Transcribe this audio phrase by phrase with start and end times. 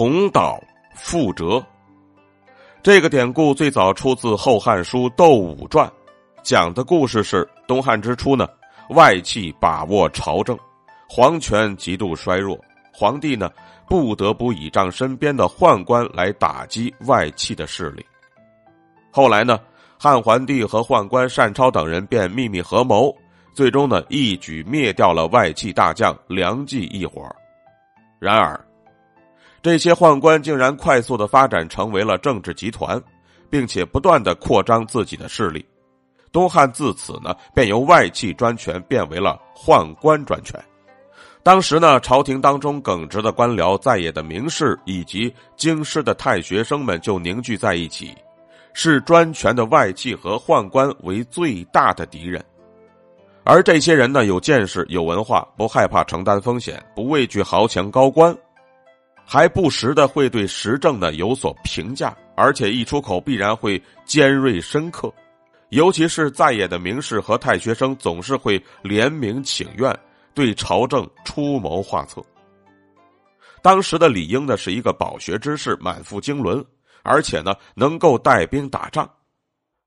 [0.00, 0.58] 重蹈
[0.96, 1.62] 覆辙。
[2.82, 5.86] 这个典故最早出自《后汉书·窦武传》，
[6.42, 8.48] 讲的故事是东汉之初呢，
[8.88, 10.58] 外戚把握朝政，
[11.06, 12.58] 皇权极度衰弱，
[12.94, 13.50] 皇帝呢
[13.86, 18.02] 不得不倚仗身边的宦官来打击外戚的势力。
[19.10, 19.60] 后来呢，
[19.98, 23.14] 汉桓帝和宦官单超等人便秘密合谋，
[23.52, 27.20] 最终呢一举灭掉了外戚大将梁冀一伙。
[28.18, 28.58] 然而，
[29.62, 33.00] 这些宦官竟然快速的发展成为了政治集团，
[33.50, 35.64] 并且不断的扩张自己的势力。
[36.32, 40.58] 东汉自此呢，便由外戚专权变为了宦官专权。
[41.42, 48.14] 当时呢，朝廷当中耿直的官僚、在野的名士以及京师的太学生们就凝聚在一起，
[48.72, 52.44] 视专权的外戚和宦官为最大的敌人。
[53.42, 58.36] 而这些人呢，有见识、有文化，不害怕承担风险，不畏惧豪强高官。
[59.32, 65.08] 还不时的会对时政呢有所评价，而且一出口必然会尖锐深刻，
[65.68, 69.96] 尤其是在野的名士和太学生，总是会联名请愿，
[70.34, 72.20] 对朝政出谋划策。
[73.62, 76.64] 当时的李英呢是一个饱学之士，满腹经纶，
[77.04, 79.08] 而且呢能够带兵打仗，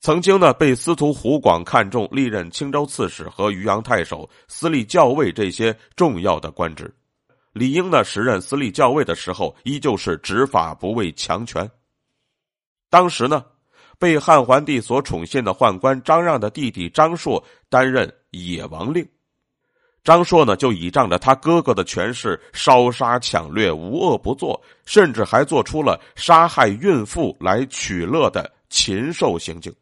[0.00, 6.92] 曾经呢被司徒胡广看中，历任青州刺史和渔阳太守、司隶校尉这些重要的官职。
[7.52, 11.68] 李英呢，时任司隶校尉的时候，依旧是执法不畏强权。
[12.90, 13.44] 当时呢，
[13.98, 19.06] 被汉桓帝所宠信的宦官张让的弟弟张硕担任野王令。
[20.04, 29.74] 张硕呢，就倚仗着他哥哥的权势，烧杀抢掠，无恶不作，甚至还做出了杀害孕妇来取乐的禽兽行径。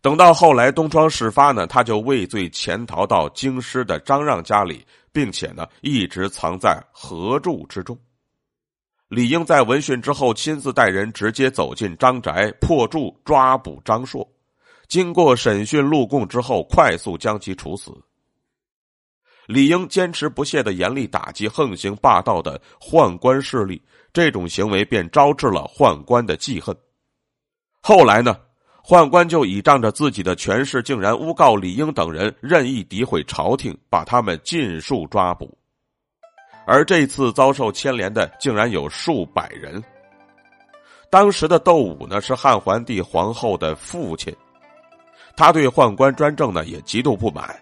[0.00, 4.86] 等到后来东窗事发呢，他就畏罪潜逃到京师的张让家里。
[5.12, 7.98] 并且呢，一直藏在合柱之中。
[9.08, 14.26] 李英在闻讯之后，亲自带人直接走进张宅，破柱抓捕张硕。
[14.88, 17.92] 经过审讯录供之后，快速将其处死。
[19.46, 23.82] 李英坚持不懈的严厉打击横行霸道的宦官势力，
[24.12, 26.74] 这种行为便招致了宦官的记恨。
[27.80, 28.38] 后来呢？
[28.84, 35.56] 宦官就倚仗着自己的权势，竟然诬告李英等人任意诋毁朝廷，把他们尽数抓捕。
[36.66, 39.82] 而这次遭受牵连的，竟然有数百人。
[41.10, 44.34] 当时的窦武呢，是汉桓帝皇后的父亲，
[45.36, 47.54] 他对宦官专政呢也极度不满，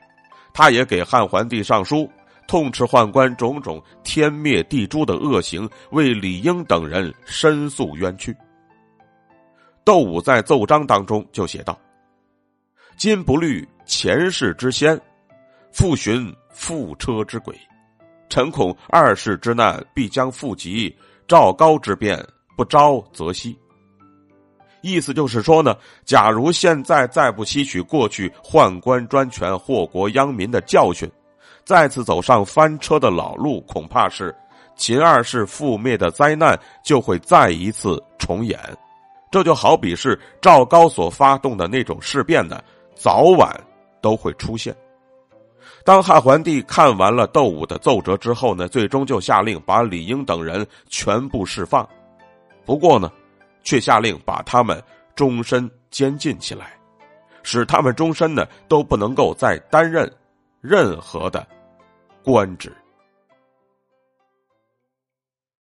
[0.55, 2.11] 他也给汉桓帝上书，
[2.47, 8.35] 痛斥宦官种种天灭地诛的恶行，为李英等人申诉冤屈。
[9.91, 11.77] 窦武在奏章当中就写道
[12.97, 14.97] ：“今不虑前世之先，
[15.73, 17.59] 复寻覆车之轨，
[18.29, 20.97] 臣恐二世之难必将复及，
[21.27, 22.25] 赵高之变
[22.57, 23.59] 不招则息。”
[24.81, 31.11] 意思就是说呢，假如现在再不吸取过去宦官专权祸国殃民的教训，
[31.65, 34.33] 再次走上翻车的老路，恐怕是
[34.77, 38.57] 秦二世覆灭的灾难就会再一次重演。
[39.31, 42.61] 这就好比是赵高所发动的那种事变呢，
[42.95, 43.55] 早晚
[44.01, 44.75] 都会出现。
[45.85, 51.89] 当汉桓帝看完了窦武的奏折之后呢，最终就下令把李英等人全部释放，
[52.65, 53.11] 不过呢，
[53.63, 54.83] 却下令把他们
[55.15, 56.73] 终身监禁起来，
[57.43, 60.11] 使他们终身呢都不能够再担任
[60.61, 61.47] 任何的
[62.25, 62.73] 官职。